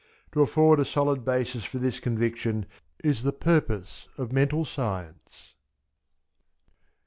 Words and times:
To 0.31 0.41
afford 0.41 0.79
a 0.79 0.83
solid 0.83 1.23
basis 1.23 1.63
for 1.63 1.77
this 1.77 1.99
conviction 1.99 2.65
is 3.03 3.21
the 3.21 3.31
purpose 3.31 4.07
of 4.17 4.31
Mental 4.31 4.65
Science. 4.65 5.53